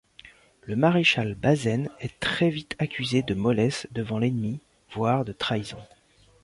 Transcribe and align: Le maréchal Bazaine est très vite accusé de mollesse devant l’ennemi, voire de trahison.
Le 0.63 0.75
maréchal 0.75 1.35
Bazaine 1.35 1.87
est 1.99 2.19
très 2.19 2.49
vite 2.49 2.75
accusé 2.79 3.21
de 3.21 3.35
mollesse 3.35 3.85
devant 3.91 4.17
l’ennemi, 4.17 4.59
voire 4.93 5.23
de 5.25 5.31
trahison. 5.31 5.77